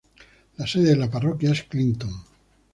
[0.57, 2.11] La sede de la parroquia es Clinton.